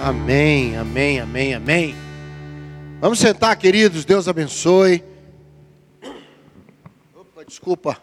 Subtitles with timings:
[0.00, 1.94] Amém, amém, amém, amém.
[3.00, 4.04] Vamos sentar, queridos.
[4.04, 5.02] Deus abençoe.
[7.16, 8.00] Opa, desculpa.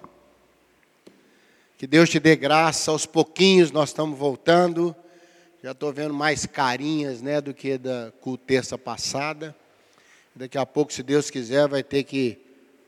[1.77, 2.91] Que Deus te dê graça.
[2.91, 4.93] Aos pouquinhos nós estamos voltando.
[5.63, 8.11] Já estou vendo mais carinhas, né, do que da
[8.45, 9.55] terça passada.
[10.35, 12.37] Daqui a pouco, se Deus quiser, vai ter que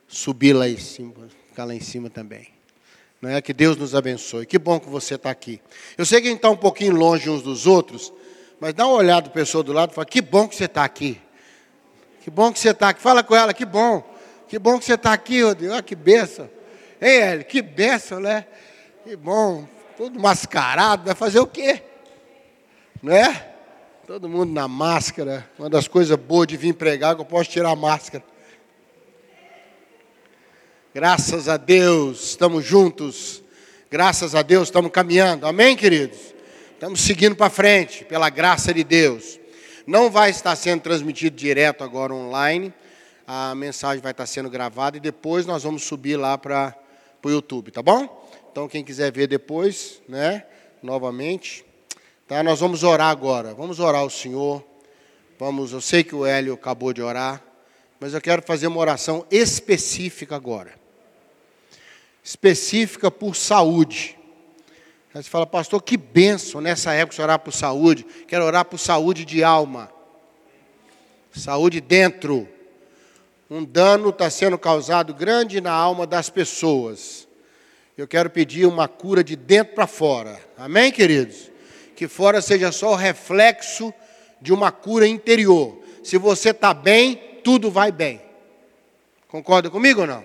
[0.05, 1.13] subir lá em cima,
[1.47, 2.49] ficar lá em cima também.
[3.21, 4.45] Não é que Deus nos abençoe.
[4.45, 5.61] Que bom que você está aqui.
[5.97, 8.11] Eu sei que a gente está um pouquinho longe uns dos outros.
[8.59, 10.65] Mas dá uma olhada para a pessoa do lado e fala, que bom que você
[10.65, 11.21] está aqui.
[12.21, 13.01] Que bom que você está aqui.
[13.01, 14.03] Fala com ela, que bom.
[14.47, 15.73] Que bom que você está aqui, Rodrigo.
[15.73, 16.49] Olha que benção.
[16.99, 18.45] Ei, Eli, que benção, né?
[19.03, 19.67] Que bom.
[19.95, 21.83] Todo mascarado, vai fazer o quê?
[23.01, 23.53] Não é?
[24.05, 25.49] Todo mundo na máscara.
[25.59, 28.23] Uma das coisas boas de vir pregar é que eu posso tirar a máscara.
[30.93, 33.43] Graças a Deus, estamos juntos.
[33.89, 35.45] Graças a Deus, estamos caminhando.
[35.45, 36.36] Amém, queridos?
[36.77, 39.39] Estamos seguindo para frente, pela graça de Deus.
[39.87, 42.71] Não vai estar sendo transmitido direto agora online.
[43.25, 46.77] A mensagem vai estar sendo gravada e depois nós vamos subir lá para
[47.23, 48.29] o YouTube, tá bom?
[48.51, 50.45] Então quem quiser ver depois, né?
[50.83, 51.65] Novamente.
[52.27, 52.43] Tá?
[52.43, 53.55] Nós vamos orar agora.
[53.55, 54.63] Vamos orar ao Senhor.
[55.39, 57.41] Vamos, eu sei que o Hélio acabou de orar,
[57.99, 60.75] mas eu quero fazer uma oração específica agora.
[62.23, 64.16] Específica por saúde.
[65.13, 68.05] Aí você fala, pastor, que benção nessa época você orar por saúde.
[68.27, 69.89] Quero orar por saúde de alma.
[71.31, 72.47] Saúde dentro.
[73.49, 77.27] Um dano está sendo causado grande na alma das pessoas.
[77.97, 80.39] Eu quero pedir uma cura de dentro para fora.
[80.57, 81.49] Amém, queridos?
[81.95, 83.93] Que fora seja só o reflexo
[84.41, 85.81] de uma cura interior.
[86.03, 88.21] Se você está bem, tudo vai bem.
[89.27, 90.23] Concorda comigo ou não?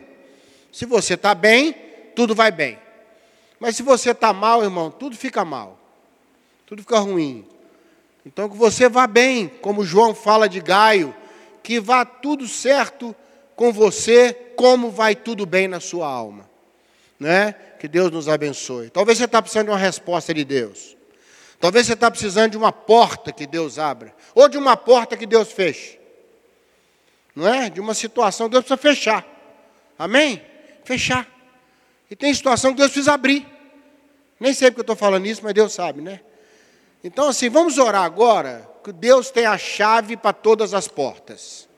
[0.70, 1.74] Se você está bem,
[2.14, 2.78] tudo vai bem.
[3.62, 5.78] Mas se você está mal, irmão, tudo fica mal.
[6.66, 7.46] Tudo fica ruim.
[8.26, 11.14] Então que você vá bem, como João fala de Gaio,
[11.62, 13.14] que vá tudo certo
[13.54, 16.50] com você, como vai tudo bem na sua alma.
[17.20, 17.52] Né?
[17.78, 18.90] Que Deus nos abençoe.
[18.90, 20.96] Talvez você está precisando de uma resposta de Deus.
[21.60, 24.12] Talvez você está precisando de uma porta que Deus abra.
[24.34, 26.00] Ou de uma porta que Deus feche.
[27.32, 27.70] Não é?
[27.70, 29.26] De uma situação que Deus precisa fechar.
[29.96, 30.42] Amém?
[30.84, 31.28] Fechar.
[32.10, 33.51] E tem situação que Deus precisa abrir.
[34.42, 36.18] Nem sei porque eu estou falando isso, mas Deus sabe, né?
[37.04, 41.68] Então, assim, vamos orar agora, que Deus tem a chave para todas as portas.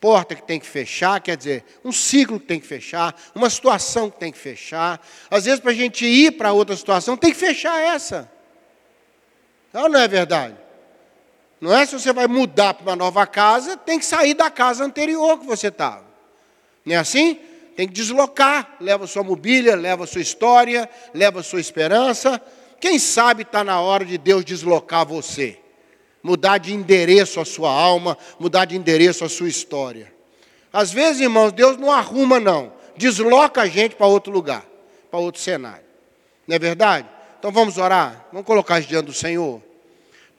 [0.00, 4.10] Porta que tem que fechar, quer dizer, um ciclo que tem que fechar, uma situação
[4.10, 5.06] que tem que fechar.
[5.30, 8.32] Às vezes, para a gente ir para outra situação, tem que fechar essa.
[9.70, 10.56] Não, não é verdade?
[11.60, 14.82] Não é se você vai mudar para uma nova casa, tem que sair da casa
[14.82, 16.06] anterior que você estava.
[16.86, 17.38] Não é assim?
[17.76, 18.76] Tem que deslocar.
[18.80, 22.40] Leva sua mobília, leva sua história, leva sua esperança.
[22.80, 25.58] Quem sabe está na hora de Deus deslocar você,
[26.22, 30.12] mudar de endereço a sua alma, mudar de endereço a sua história.
[30.72, 32.72] Às vezes, irmãos, Deus não arruma, não.
[32.96, 34.64] Desloca a gente para outro lugar,
[35.10, 35.84] para outro cenário.
[36.46, 37.08] Não é verdade?
[37.38, 38.26] Então vamos orar?
[38.32, 39.62] Vamos colocar diante do Senhor.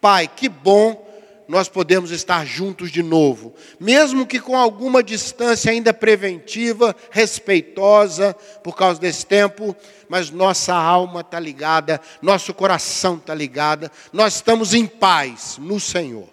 [0.01, 1.12] Pai, que bom
[1.53, 8.75] nós podemos estar juntos de novo, mesmo que com alguma distância ainda preventiva, respeitosa por
[8.75, 9.75] causa desse tempo,
[10.09, 16.27] mas nossa alma está ligada, nosso coração está ligado, nós estamos em paz no Senhor.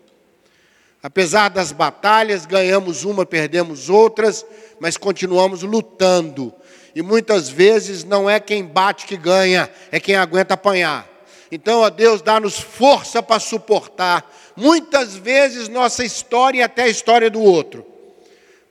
[1.03, 4.47] Apesar das batalhas, ganhamos uma, perdemos outras,
[4.81, 6.51] mas continuamos lutando.
[6.95, 11.07] E muitas vezes não é quem bate que ganha, é quem aguenta apanhar.
[11.53, 14.25] Então, ó Deus, dá-nos força para suportar
[14.61, 17.85] muitas vezes nossa história e até a história do outro,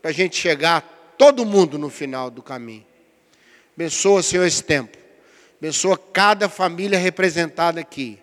[0.02, 2.86] para a gente chegar todo mundo no final do caminho.
[3.76, 4.98] Abençoa, Senhor, esse tempo.
[5.60, 8.20] Abençoa cada família representada aqui.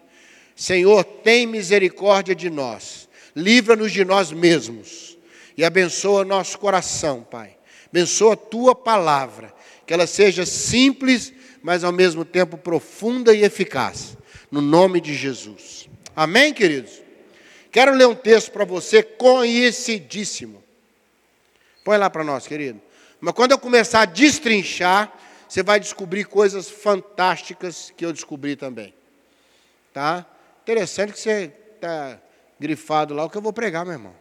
[0.54, 3.08] Senhor, tem misericórdia de nós.
[3.34, 5.18] Livra-nos de nós mesmos.
[5.56, 7.56] E abençoa nosso coração, Pai.
[7.90, 9.52] Abençoa a tua palavra.
[9.86, 11.32] Que ela seja simples,
[11.62, 14.16] mas ao mesmo tempo profunda e eficaz.
[14.50, 15.88] No nome de Jesus.
[16.14, 17.05] Amém, queridos?
[17.76, 20.64] Quero ler um texto para você conhecidíssimo.
[21.84, 22.80] Põe lá para nós, querido.
[23.20, 25.12] Mas quando eu começar a destrinchar,
[25.46, 28.94] você vai descobrir coisas fantásticas que eu descobri também.
[29.92, 30.24] Tá?
[30.62, 32.18] Interessante que você está
[32.58, 34.14] grifado lá o que eu vou pregar, meu irmão.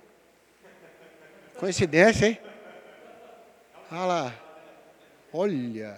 [1.55, 2.39] Coincidência, hein?
[3.89, 4.35] Olha lá.
[5.31, 5.97] Olha.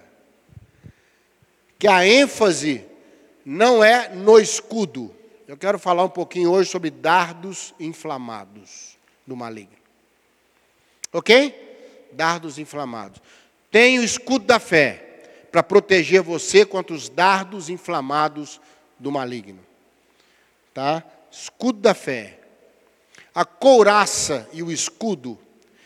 [1.80, 2.86] Que a ênfase
[3.44, 5.17] não é no escudo,
[5.48, 9.78] eu quero falar um pouquinho hoje sobre dardos inflamados do maligno.
[11.14, 12.10] Ok?
[12.12, 13.22] Dardos inflamados.
[13.72, 18.60] Tem o escudo da fé para proteger você contra os dardos inflamados
[19.00, 19.60] do maligno.
[20.74, 21.02] Tá?
[21.32, 22.40] Escudo da fé.
[23.34, 25.40] A couraça e o escudo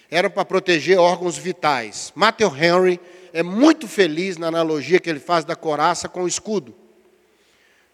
[0.10, 2.12] eram para proteger órgãos vitais.
[2.16, 3.00] Matthew Henry
[3.32, 6.81] é muito feliz na analogia que ele faz da coraça com o escudo.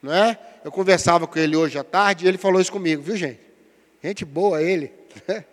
[0.08, 0.40] Não é?
[0.64, 3.42] Eu conversava com ele hoje à tarde e ele falou isso comigo, viu gente?
[4.02, 4.94] Gente boa ele.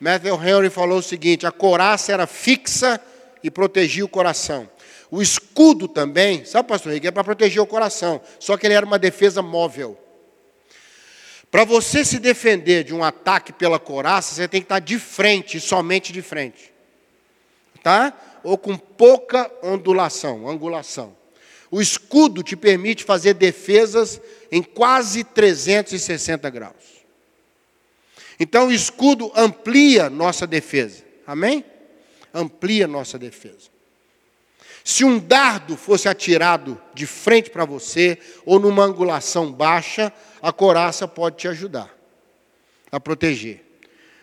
[0.00, 3.00] Matthew Henry falou o seguinte: a coraça era fixa
[3.40, 4.68] e protegia o coração.
[5.12, 8.84] O escudo também, sabe, pastor Henrique, é para proteger o coração, só que ele era
[8.84, 9.96] uma defesa móvel.
[11.48, 15.60] Para você se defender de um ataque pela coraça, você tem que estar de frente,
[15.60, 16.74] somente de frente.
[17.80, 18.12] Tá?
[18.42, 21.16] Ou com pouca ondulação, angulação.
[21.70, 24.20] O escudo te permite fazer defesas
[24.50, 26.74] em quase 360 graus.
[28.40, 31.04] Então o escudo amplia nossa defesa.
[31.26, 31.64] Amém?
[32.32, 33.68] Amplia nossa defesa.
[34.84, 40.10] Se um dardo fosse atirado de frente para você, ou numa angulação baixa,
[40.40, 41.94] a coraça pode te ajudar
[42.90, 43.64] a proteger.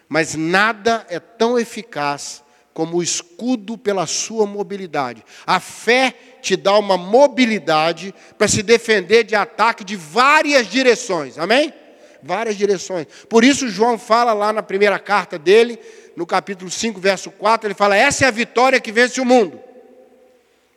[0.10, 2.44] Mas nada é tão eficaz
[2.74, 5.24] como o escudo pela sua mobilidade.
[5.46, 6.16] A fé
[6.46, 11.38] te dá uma mobilidade para se defender de ataque de várias direções.
[11.38, 11.74] Amém?
[12.22, 13.08] Várias direções.
[13.30, 15.80] Por isso, João fala lá na primeira carta dele,
[16.16, 19.66] no capítulo 5, verso 4, ele fala: Essa é a vitória que vence o mundo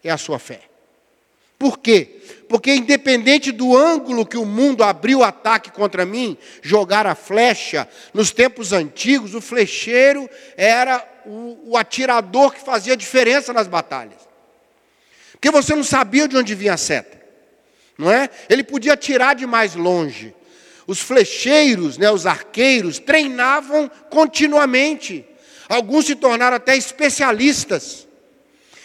[0.02, 0.60] é a sua fé.
[1.58, 2.20] Por quê?
[2.48, 7.88] Porque, independente do ângulo que o mundo abriu o ataque contra mim, jogar a flecha,
[8.14, 14.27] nos tempos antigos, o flecheiro era o, o atirador que fazia diferença nas batalhas.
[15.38, 17.16] Porque você não sabia de onde vinha a seta,
[17.96, 18.28] não é?
[18.50, 20.34] Ele podia atirar de mais longe.
[20.84, 25.24] Os flecheiros, né, os arqueiros, treinavam continuamente.
[25.68, 28.08] Alguns se tornaram até especialistas.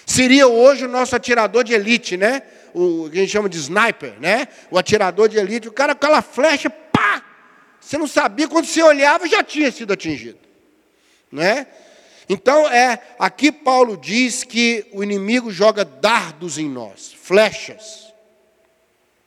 [0.06, 2.44] Seria hoje o nosso atirador de elite, né?
[2.74, 4.48] O que a gente chama de sniper, né?
[4.70, 7.24] O atirador de elite, o cara com aquela flecha, pá!
[7.80, 10.40] Você não sabia, quando você olhava, já tinha sido atingido.
[11.32, 11.66] Né?
[12.30, 18.14] Então, é, aqui Paulo diz que o inimigo joga dardos em nós, flechas.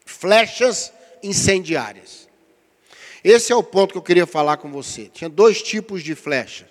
[0.04, 2.26] Flechas incendiárias.
[3.22, 5.10] Esse é o ponto que eu queria falar com você.
[5.12, 6.68] Tinha dois tipos de flechas.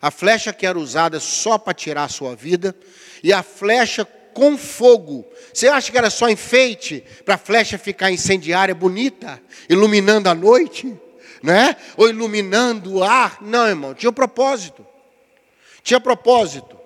[0.00, 2.74] A flecha que era usada só para tirar a sua vida
[3.22, 5.26] e a flecha com fogo.
[5.52, 10.96] Você acha que era só enfeite para a flecha ficar incendiária, bonita, iluminando a noite,
[11.42, 11.76] né?
[11.96, 13.38] Ou iluminando o ar?
[13.40, 14.86] Não, irmão, tinha um propósito.
[15.88, 16.76] Tinha propósito.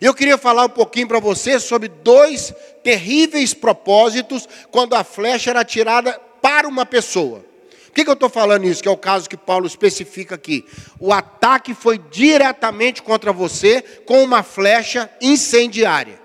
[0.00, 5.64] Eu queria falar um pouquinho para você sobre dois terríveis propósitos quando a flecha era
[5.64, 7.40] tirada para uma pessoa.
[7.40, 8.80] Por que, que eu estou falando isso?
[8.80, 10.64] Que é o caso que Paulo especifica aqui.
[11.00, 16.20] O ataque foi diretamente contra você com uma flecha incendiária.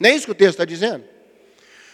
[0.00, 1.04] Não é isso que o texto está dizendo?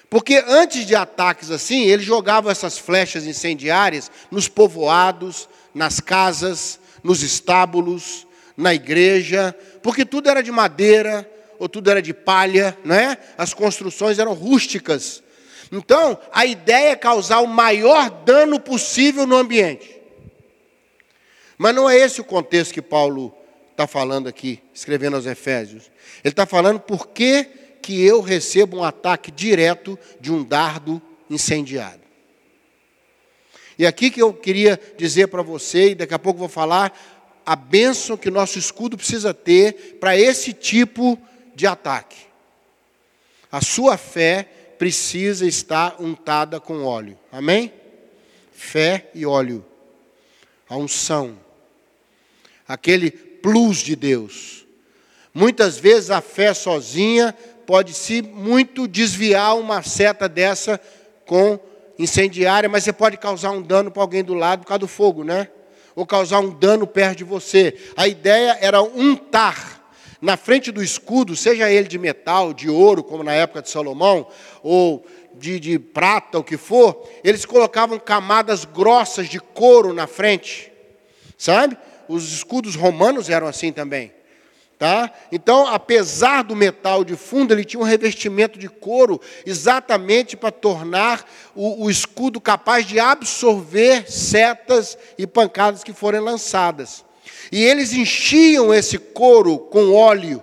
[0.09, 7.23] Porque antes de ataques assim, ele jogava essas flechas incendiárias nos povoados, nas casas, nos
[7.23, 8.27] estábulos,
[8.57, 11.29] na igreja, porque tudo era de madeira
[11.59, 13.17] ou tudo era de palha, não é?
[13.39, 15.23] As construções eram rústicas.
[15.71, 20.01] Então, a ideia é causar o maior dano possível no ambiente.
[21.57, 23.35] Mas não é esse o contexto que Paulo
[23.71, 25.91] está falando aqui, escrevendo aos Efésios.
[26.25, 27.45] Ele está falando por que,
[27.81, 31.01] que eu recebo um ataque direto de um dardo
[31.31, 32.03] incendiado.
[33.79, 36.93] E aqui que eu queria dizer para você, e daqui a pouco vou falar,
[37.45, 41.19] a bênção que nosso escudo precisa ter para esse tipo
[41.55, 42.17] de ataque.
[43.51, 47.19] A sua fé precisa estar untada com óleo.
[47.31, 47.73] Amém?
[48.53, 49.65] Fé e óleo.
[50.69, 51.39] A unção.
[52.67, 54.65] Aquele plus de Deus.
[55.35, 57.35] Muitas vezes a fé sozinha
[57.67, 60.81] pode se muito desviar uma seta dessa
[61.27, 61.59] com
[61.99, 65.25] incendiária, mas você pode causar um dano para alguém do lado por causa do fogo,
[65.25, 65.49] né?
[65.95, 67.77] Ou causar um dano perto de você.
[67.97, 69.83] A ideia era untar
[70.21, 74.29] na frente do escudo, seja ele de metal, de ouro, como na época de Salomão,
[74.63, 80.71] ou de, de prata, o que for, eles colocavam camadas grossas de couro na frente,
[81.37, 81.77] sabe?
[82.09, 84.13] Os escudos romanos eram assim também.
[84.83, 85.13] Tá?
[85.31, 91.25] Então, apesar do metal de fundo, ele tinha um revestimento de couro exatamente para tornar
[91.55, 97.05] o, o, escudo capaz de absorver setas e pancadas que forem lançadas.
[97.53, 100.43] E eles enchiam esse couro com óleo,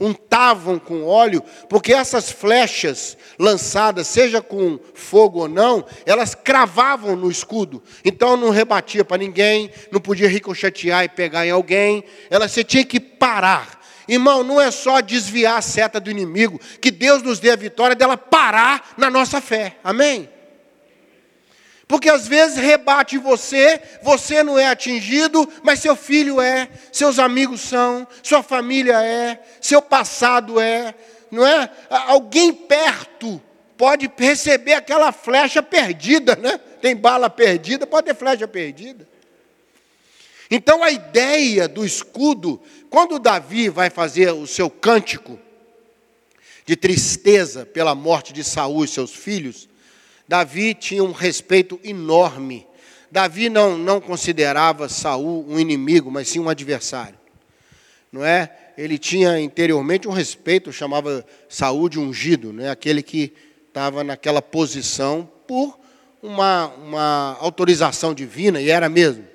[0.00, 7.30] untavam com óleo, porque essas flechas lançadas, seja com fogo ou não, elas cravavam no
[7.30, 7.82] escudo.
[8.04, 12.84] Então não rebatia para ninguém, não podia ricochetear e pegar em alguém, ela você tinha
[12.84, 13.80] que parar.
[14.06, 17.96] Irmão, não é só desviar a seta do inimigo, que Deus nos dê a vitória
[17.96, 19.78] dela parar na nossa fé.
[19.82, 20.28] Amém?
[21.88, 27.62] Porque às vezes rebate você, você não é atingido, mas seu filho é, seus amigos
[27.62, 30.94] são, sua família é, seu passado é,
[31.30, 31.70] não é?
[31.88, 33.40] Alguém perto
[33.74, 36.60] pode receber aquela flecha perdida, né?
[36.82, 39.08] Tem bala perdida, pode ter flecha perdida.
[40.50, 42.60] Então a ideia do escudo,
[42.94, 45.36] quando Davi vai fazer o seu cântico
[46.64, 49.68] de tristeza pela morte de Saul e seus filhos,
[50.28, 52.64] Davi tinha um respeito enorme.
[53.10, 57.18] Davi não, não considerava Saul um inimigo, mas sim um adversário.
[58.12, 58.56] Não é?
[58.78, 62.70] Ele tinha interiormente um respeito, chamava Saul de ungido, né?
[62.70, 63.32] aquele que
[63.66, 65.76] estava naquela posição por
[66.22, 69.26] uma, uma autorização divina, e era mesmo.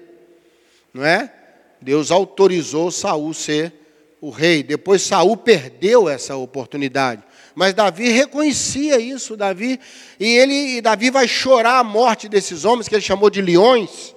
[0.94, 1.34] Não é?
[1.81, 3.74] Deus autorizou Saul ser
[4.21, 4.63] o rei.
[4.63, 7.24] Depois Saul perdeu essa oportunidade.
[7.55, 9.79] Mas Davi reconhecia isso, Davi,
[10.19, 14.15] e ele, e Davi vai chorar a morte desses homens que ele chamou de leões.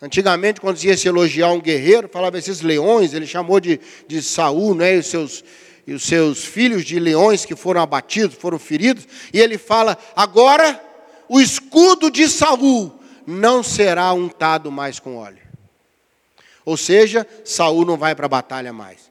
[0.00, 4.74] Antigamente, quando ia se elogiar um guerreiro, falava esses leões, ele chamou de, de Saul,
[4.74, 5.44] né, e os seus,
[5.86, 10.80] e os seus filhos de leões que foram abatidos, foram feridos, e ele fala: agora
[11.28, 12.92] o escudo de Saul
[13.26, 15.51] não será untado mais com óleo.
[16.64, 19.10] Ou seja, Saul não vai para a batalha mais.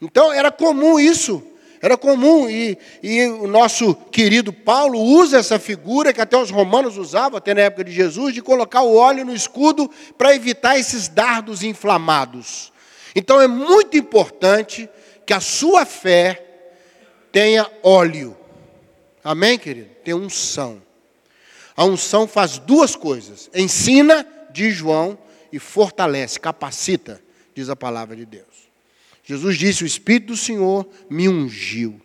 [0.00, 1.42] Então era comum isso.
[1.82, 6.98] Era comum, e, e, o nosso querido Paulo usa essa figura que até os romanos
[6.98, 11.08] usavam, até na época de Jesus, de colocar o óleo no escudo para evitar esses
[11.08, 12.70] dardos inflamados.
[13.16, 14.90] Então é muito importante
[15.24, 16.44] que a sua fé
[17.32, 18.36] tenha óleo.
[19.24, 19.88] Amém, querido?
[20.04, 20.82] Tem unção.
[21.74, 25.16] A unção faz duas coisas: ensina, diz João,
[25.52, 27.22] e fortalece, capacita,
[27.54, 28.70] diz a palavra de Deus.
[29.24, 32.00] Jesus disse: O Espírito do Senhor me ungiu.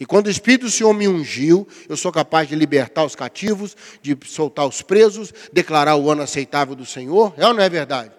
[0.00, 3.76] E quando o Espírito do Senhor me ungiu, eu sou capaz de libertar os cativos,
[4.00, 7.34] de soltar os presos, declarar o ano aceitável do Senhor.
[7.36, 8.12] É ou não é verdade?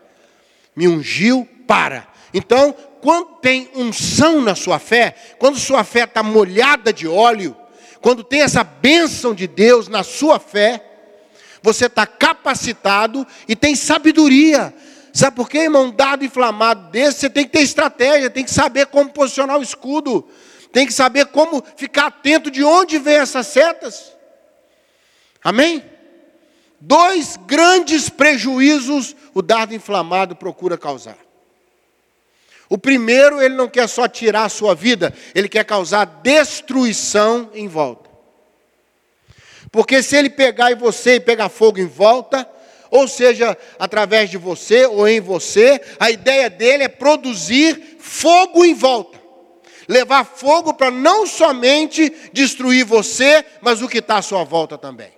[0.75, 2.07] Me ungiu para.
[2.33, 7.55] Então, quando tem unção na sua fé, quando sua fé está molhada de óleo,
[8.01, 10.88] quando tem essa bênção de Deus na sua fé,
[11.61, 14.73] você está capacitado e tem sabedoria
[15.13, 15.85] Sabe por quê, irmão?
[15.85, 19.63] Um dado inflamado desse, você tem que ter estratégia, tem que saber como posicionar o
[19.63, 20.27] escudo,
[20.71, 24.13] tem que saber como ficar atento de onde vem essas setas.
[25.43, 25.83] Amém?
[26.79, 31.17] Dois grandes prejuízos o dardo inflamado procura causar.
[32.69, 37.67] O primeiro, ele não quer só tirar a sua vida, ele quer causar destruição em
[37.67, 38.08] volta.
[39.71, 42.49] Porque se ele pegar em você e pegar fogo em volta,
[42.89, 48.73] ou seja, através de você ou em você, a ideia dele é produzir fogo em
[48.73, 49.19] volta.
[49.87, 55.11] Levar fogo para não somente destruir você, mas o que está à sua volta também.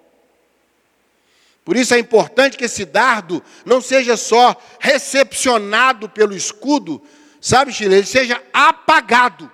[1.63, 7.01] Por isso é importante que esse dardo não seja só recepcionado pelo escudo,
[7.39, 7.95] sabe, Chile?
[7.95, 9.49] Ele seja apagado.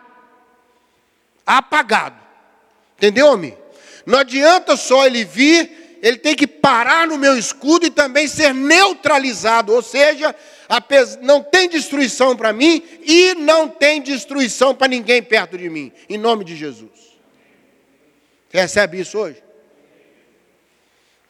[1.46, 2.16] Apagado.
[2.96, 3.58] Entendeu, homem?
[4.08, 8.54] Não adianta só ele vir ele tem que parar no meu escudo e também ser
[8.54, 10.36] neutralizado, ou seja,
[11.22, 16.18] não tem destruição para mim e não tem destruição para ninguém perto de mim, em
[16.18, 16.92] nome de Jesus.
[18.50, 19.44] Você recebe isso hoje?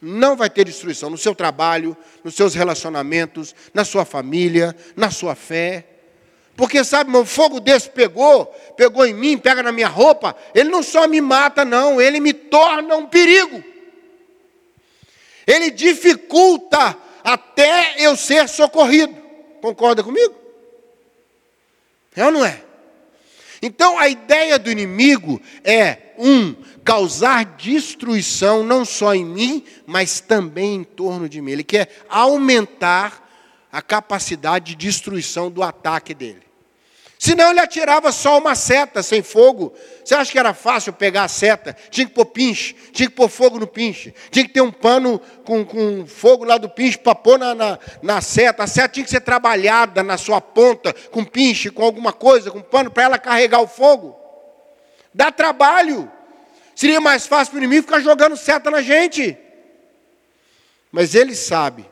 [0.00, 5.34] Não vai ter destruição no seu trabalho, nos seus relacionamentos, na sua família, na sua
[5.34, 5.84] fé.
[6.58, 8.44] Porque sabe, meu fogo desse pegou,
[8.76, 12.34] pegou em mim, pega na minha roupa, ele não só me mata, não, ele me
[12.34, 13.64] torna um perigo
[15.48, 19.16] ele dificulta até eu ser socorrido.
[19.62, 20.34] Concorda comigo?
[22.14, 22.62] É ou não é?
[23.62, 30.74] Então a ideia do inimigo é, um, causar destruição não só em mim, mas também
[30.74, 31.52] em torno de mim.
[31.52, 33.26] Ele quer aumentar
[33.72, 36.47] a capacidade de destruição do ataque dele.
[37.18, 39.74] Senão ele atirava só uma seta sem fogo.
[40.04, 41.76] Você acha que era fácil pegar a seta?
[41.90, 45.20] Tinha que pôr pinche, tinha que pôr fogo no pinche, tinha que ter um pano
[45.44, 48.62] com, com fogo lá do pinche para pôr na, na, na, seta.
[48.62, 52.60] A seta tinha que ser trabalhada na sua ponta, com pinche, com alguma coisa, com
[52.60, 54.16] pano, para ela carregar o fogo.
[55.12, 56.08] Dá trabalho.
[56.76, 59.36] Seria mais fácil para o inimigo ficar jogando seta na gente.
[60.92, 61.84] Mas ele sabe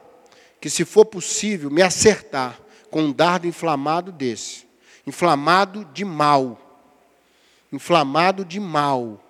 [0.61, 2.61] que se for possível me acertar
[2.93, 4.66] com um dardo inflamado desse,
[5.07, 6.61] inflamado de mal.
[7.73, 9.23] Inflamado de mal.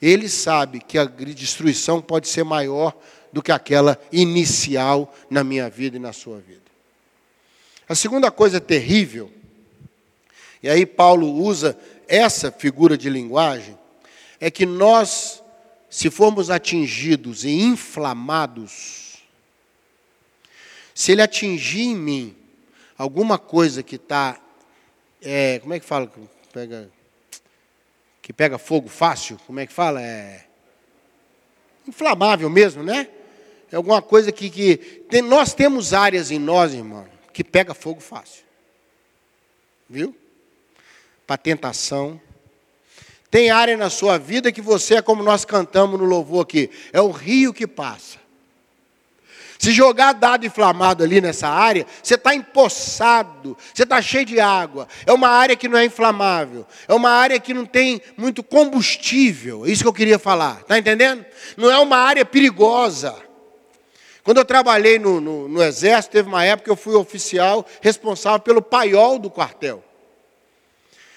[0.00, 2.96] Ele sabe que a destruição pode ser maior
[3.32, 6.62] do que aquela inicial na minha vida e na sua vida.
[7.88, 9.30] A segunda coisa terrível,
[10.62, 11.78] e aí Paulo usa
[12.08, 13.78] essa figura de linguagem,
[14.40, 15.42] é que nós
[15.88, 19.22] se formos atingidos e inflamados,
[20.94, 22.36] se ele atingir em mim
[22.98, 24.40] alguma coisa que está,
[25.22, 26.10] é, como é que fala?
[26.52, 26.90] Pega,
[28.22, 30.02] que pega fogo fácil, como é que fala?
[30.02, 30.44] É
[31.86, 33.08] inflamável mesmo, né?
[33.70, 34.76] É alguma coisa que, que
[35.08, 38.44] tem, nós temos áreas em nós, irmão, que pega fogo fácil.
[39.88, 40.14] Viu?
[41.26, 42.20] Para tentação,
[43.30, 47.00] tem área na sua vida que você é como nós cantamos no louvor aqui, é
[47.00, 48.25] o rio que passa.
[49.58, 54.86] Se jogar dado inflamado ali nessa área, você está empoçado, você está cheio de água.
[55.06, 59.64] É uma área que não é inflamável, é uma área que não tem muito combustível.
[59.66, 61.24] É isso que eu queria falar, está entendendo?
[61.56, 63.14] Não é uma área perigosa.
[64.22, 68.40] Quando eu trabalhei no, no, no Exército, teve uma época que eu fui oficial responsável
[68.40, 69.84] pelo paiol do quartel.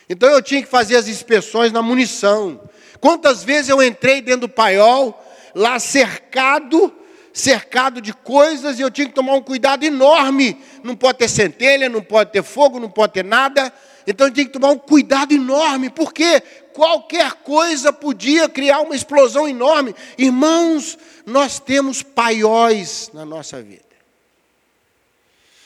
[0.08, 2.62] Então eu tinha que fazer as inspeções na munição.
[3.00, 5.20] Quantas vezes eu entrei dentro do paiol,
[5.56, 6.94] lá cercado,
[7.34, 10.58] cercado de coisas, e eu tinha que tomar um cuidado enorme.
[10.84, 13.72] Não pode ter centelha, não pode ter fogo, não pode ter nada.
[14.06, 16.42] Então eu tinha que tomar um cuidado enorme, porque
[16.74, 19.96] qualquer coisa podia criar uma explosão enorme.
[20.18, 23.90] Irmãos, nós temos paióis na nossa vida.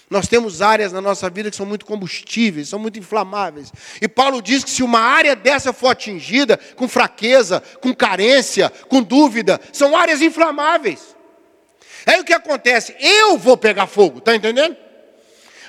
[0.10, 3.72] Nós temos áreas na nossa vida que são muito combustíveis, são muito inflamáveis.
[4.00, 9.01] E Paulo diz que se uma área dessa for atingida com fraqueza, com carência, com
[9.01, 11.12] dúvida, são áreas inflamáveis.
[12.06, 12.96] Aí o que acontece?
[13.00, 14.76] Eu vou pegar fogo, está entendendo?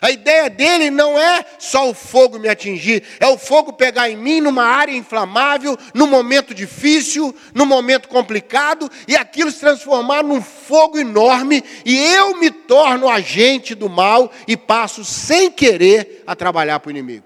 [0.04, 4.16] A ideia dele não é só o fogo me atingir, é o fogo pegar em
[4.18, 10.42] mim numa área inflamável, num momento difícil, num momento complicado, e aquilo se transformar num
[10.42, 16.80] fogo enorme, e eu me torno agente do mal e passo sem querer a trabalhar
[16.80, 17.24] para o inimigo.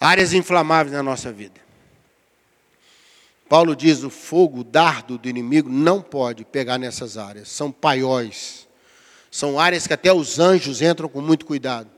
[0.00, 1.60] Áreas inflamáveis na nossa vida.
[3.50, 8.70] Paulo diz: o fogo, o dardo do inimigo não pode pegar nessas áreas, são paióis
[9.30, 11.88] são áreas que até os anjos entram com muito cuidado.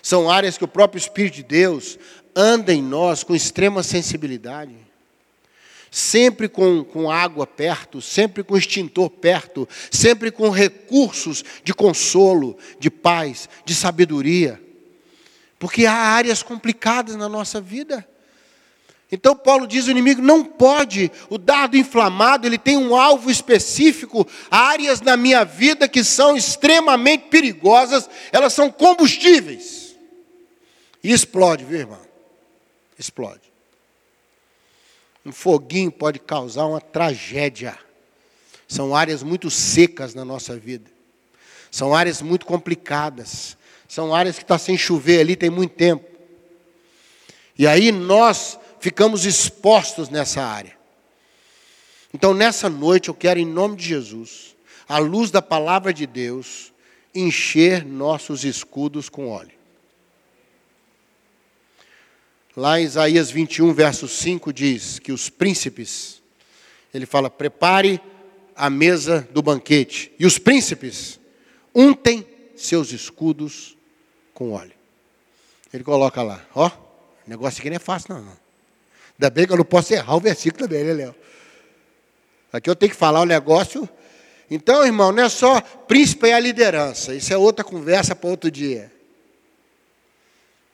[0.00, 1.98] São áreas que o próprio Espírito de Deus
[2.34, 4.76] anda em nós com extrema sensibilidade.
[5.90, 12.90] Sempre com, com água perto, sempre com extintor perto, sempre com recursos de consolo, de
[12.90, 14.62] paz, de sabedoria.
[15.58, 18.06] Porque há áreas complicadas na nossa vida.
[19.10, 24.26] Então Paulo diz o inimigo não pode, o dardo inflamado, ele tem um alvo específico,
[24.50, 29.96] áreas na minha vida que são extremamente perigosas, elas são combustíveis.
[31.02, 32.00] E explode, viu, irmão?
[32.98, 33.40] Explode.
[35.24, 37.78] Um foguinho pode causar uma tragédia.
[38.66, 40.90] São áreas muito secas na nossa vida.
[41.70, 43.56] São áreas muito complicadas.
[43.88, 46.04] São áreas que está sem chover ali tem muito tempo.
[47.58, 50.76] E aí nós ficamos expostos nessa área.
[52.12, 54.56] Então, nessa noite, eu quero, em nome de Jesus,
[54.88, 56.72] à luz da palavra de Deus,
[57.14, 59.56] encher nossos escudos com óleo.
[62.56, 66.22] Lá em Isaías 21, verso 5, diz que os príncipes,
[66.92, 68.00] ele fala: prepare
[68.56, 71.20] a mesa do banquete, e os príncipes
[71.74, 73.76] untem seus escudos
[74.34, 74.72] com óleo.
[75.72, 76.70] Ele coloca lá, ó,
[77.26, 78.47] negócio aqui não é fácil, não.
[79.18, 81.14] Ainda bem que eu não posso errar o versículo também, né, Léo?
[82.52, 83.88] Aqui eu tenho que falar o negócio.
[84.48, 87.14] Então, irmão, não é só príncipe e a liderança.
[87.14, 88.92] Isso é outra conversa para outro dia.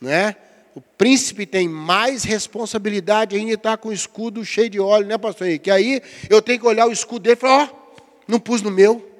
[0.00, 0.36] Não é?
[0.74, 5.46] O príncipe tem mais responsabilidade ainda estar com o escudo cheio de óleo, né, pastor
[5.46, 5.70] Henrique?
[5.70, 8.70] Aí eu tenho que olhar o escudo dele e falar, ó, oh, não pus no
[8.70, 9.13] meu.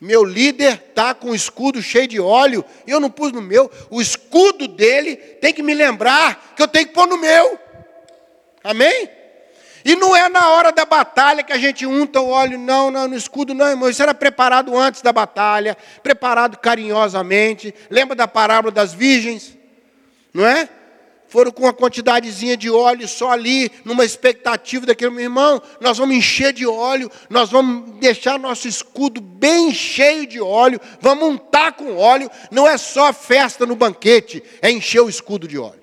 [0.00, 3.70] Meu líder está com o escudo cheio de óleo, eu não pus no meu.
[3.90, 7.58] O escudo dele tem que me lembrar que eu tenho que pôr no meu.
[8.62, 9.10] Amém?
[9.84, 13.08] E não é na hora da batalha que a gente unta o óleo, não, não,
[13.08, 13.88] no escudo, não, irmão.
[13.88, 17.74] Isso era preparado antes da batalha, preparado carinhosamente.
[17.90, 19.56] Lembra da parábola das virgens?
[20.32, 20.68] Não é?
[21.28, 26.16] Foram com uma quantidadezinha de óleo só ali, numa expectativa daquele meu irmão, nós vamos
[26.16, 31.96] encher de óleo, nós vamos deixar nosso escudo bem cheio de óleo, vamos untar com
[31.96, 35.82] óleo, não é só festa no banquete, é encher o escudo de óleo.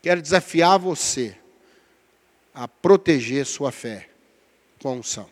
[0.00, 1.36] Quero desafiar você
[2.54, 4.08] a proteger sua fé
[4.80, 5.28] com unção,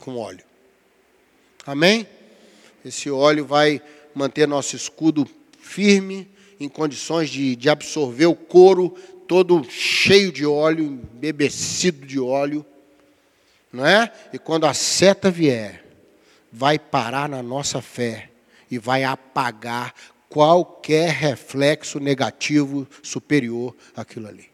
[0.00, 0.44] com óleo.
[1.66, 2.06] Amém?
[2.84, 3.80] Esse óleo vai
[4.14, 5.28] manter nosso escudo
[5.60, 6.28] firme,
[6.64, 8.90] em condições de, de absorver o couro
[9.26, 12.64] todo cheio de óleo, embebecido de óleo,
[13.72, 14.12] não é?
[14.32, 15.84] E quando a seta vier,
[16.52, 18.30] vai parar na nossa fé
[18.70, 19.94] e vai apagar
[20.28, 24.50] qualquer reflexo negativo superior àquilo ali.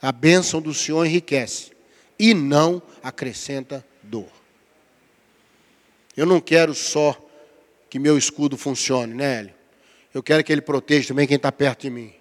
[0.00, 1.72] A bênção do Senhor enriquece
[2.18, 4.28] e não acrescenta dor.
[6.16, 7.18] Eu não quero só
[7.90, 9.54] que meu escudo funcione, né, Hélio?
[10.14, 12.14] Eu quero que ele proteja também quem está perto de mim.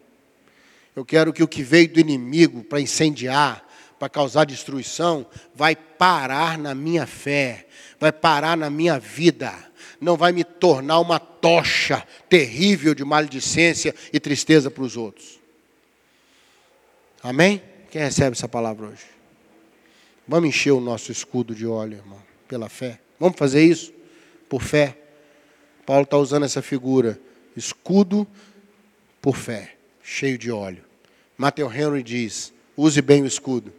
[0.95, 3.63] Eu quero que o que veio do inimigo para incendiar,
[3.99, 7.67] para causar destruição, vai parar na minha fé,
[7.99, 9.53] vai parar na minha vida,
[10.01, 15.39] não vai me tornar uma tocha terrível de maledicência e tristeza para os outros.
[17.21, 17.61] Amém?
[17.89, 19.05] Quem recebe essa palavra hoje?
[20.27, 22.99] Vamos encher o nosso escudo de óleo, irmão, pela fé.
[23.19, 23.93] Vamos fazer isso?
[24.49, 24.97] Por fé.
[25.85, 27.19] Paulo está usando essa figura.
[27.55, 28.27] Escudo
[29.21, 30.83] por fé, cheio de óleo.
[31.37, 33.73] Matthew Henry diz: use bem o escudo.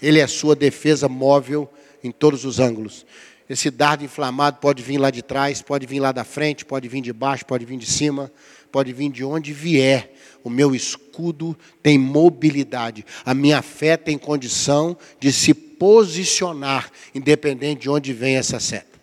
[0.00, 1.70] Ele é sua defesa móvel
[2.02, 3.04] em todos os ângulos.
[3.48, 7.00] Esse dardo inflamado pode vir lá de trás, pode vir lá da frente, pode vir
[7.00, 8.30] de baixo, pode vir de cima,
[8.70, 10.14] pode vir de onde vier.
[10.44, 13.04] O meu escudo tem mobilidade.
[13.24, 18.98] A minha fé tem condição de se posicionar, independente de onde vem essa seta.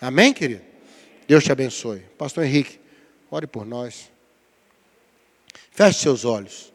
[0.00, 0.62] Amém, querido?
[1.28, 2.00] Deus te abençoe.
[2.18, 2.80] Pastor Henrique,
[3.32, 4.10] ore por nós.
[5.70, 6.72] Feche seus olhos.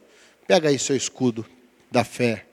[0.48, 1.46] Pega aí seu escudo
[1.92, 2.46] da fé.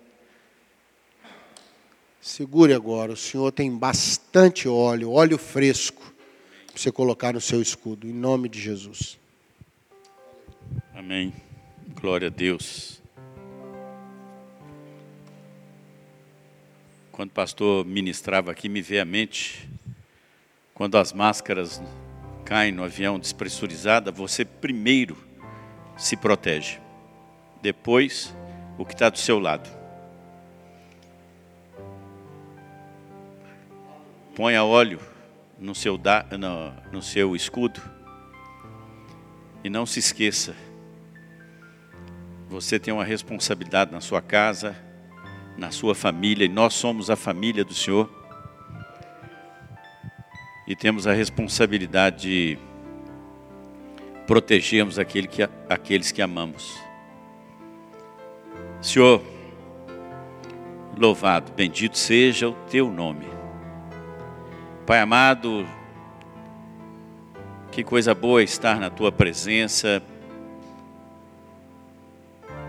[2.21, 6.03] Segure agora, o Senhor tem bastante óleo, óleo fresco,
[6.67, 9.19] para você colocar no seu escudo, em nome de Jesus.
[10.95, 11.33] Amém.
[12.01, 13.01] Glória a Deus.
[17.13, 19.69] Quando o pastor ministrava aqui, me veio à mente,
[20.75, 21.81] quando as máscaras
[22.45, 25.17] caem no avião despressurizada, você primeiro
[25.97, 26.81] se protege,
[27.63, 28.35] depois
[28.77, 29.85] o que está do seu lado.
[34.35, 34.99] ponha óleo
[35.59, 37.81] no seu, da, no, no seu escudo
[39.63, 40.55] e não se esqueça,
[42.49, 44.77] você tem uma responsabilidade na sua casa,
[45.57, 48.11] na sua família, e nós somos a família do Senhor.
[50.67, 52.59] E temos a responsabilidade de
[54.27, 56.79] protegermos aquele que, aqueles que amamos.
[58.81, 59.23] Senhor,
[60.97, 63.27] louvado, bendito seja o teu nome.
[64.87, 65.67] Pai amado,
[67.71, 70.03] que coisa boa estar na tua presença.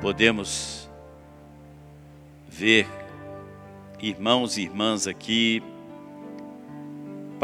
[0.01, 0.89] Podemos
[2.47, 2.87] ver
[4.01, 5.63] irmãos e irmãs aqui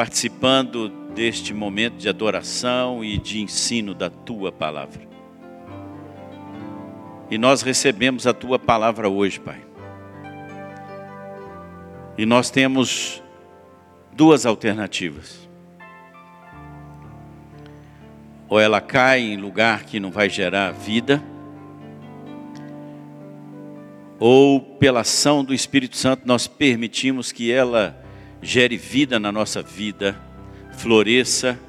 [0.02, 5.08] participando deste momento de adoração e de ensino da tua palavra.
[7.30, 9.62] E nós recebemos a tua palavra hoje, Pai.
[12.18, 13.22] E nós temos
[14.12, 15.48] duas alternativas.
[18.50, 21.22] Ou ela cai em lugar que não vai gerar vida,
[24.20, 28.01] ou pela ação do Espírito Santo nós permitimos que ela
[28.41, 30.19] gere vida na nossa vida,
[30.73, 31.60] floresça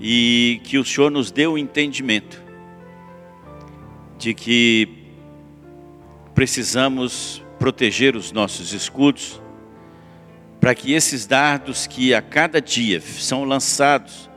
[0.00, 2.42] e que o Senhor nos dê o entendimento
[4.18, 4.88] de que
[6.34, 9.40] precisamos proteger os nossos escudos
[10.60, 14.28] para que esses dardos que a cada dia são lançados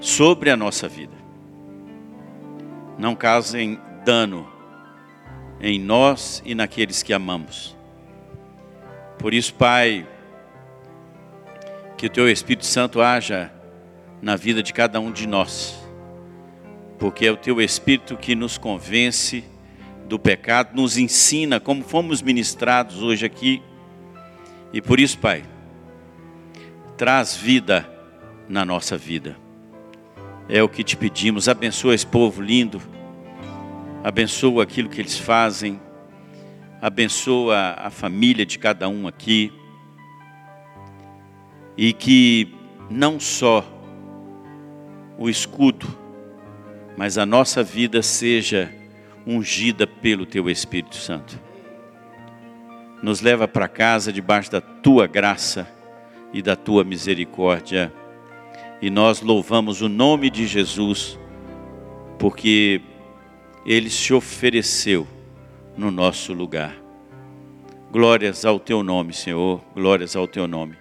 [0.00, 1.20] sobre a nossa vida
[3.00, 4.46] não causem dano
[5.58, 7.74] em nós e naqueles que amamos.
[9.18, 10.06] Por isso, Pai,
[12.00, 13.52] que o Teu Espírito Santo haja
[14.22, 15.78] na vida de cada um de nós,
[16.98, 19.44] porque é o Teu Espírito que nos convence
[20.08, 23.62] do pecado, nos ensina como fomos ministrados hoje aqui,
[24.72, 25.44] e por isso, Pai,
[26.96, 27.86] traz vida
[28.48, 29.36] na nossa vida.
[30.48, 31.50] É o que te pedimos.
[31.50, 32.80] Abençoa esse povo lindo.
[34.02, 35.78] Abençoa aquilo que eles fazem.
[36.80, 39.52] Abençoa a família de cada um aqui.
[41.82, 42.52] E que
[42.90, 43.64] não só
[45.16, 45.88] o escudo,
[46.94, 48.70] mas a nossa vida seja
[49.26, 51.40] ungida pelo teu Espírito Santo.
[53.02, 55.66] Nos leva para casa debaixo da tua graça
[56.34, 57.90] e da tua misericórdia.
[58.82, 61.18] E nós louvamos o nome de Jesus,
[62.18, 62.82] porque
[63.64, 65.08] ele se ofereceu
[65.78, 66.76] no nosso lugar.
[67.90, 70.76] Glórias ao teu nome, Senhor, glórias ao teu nome.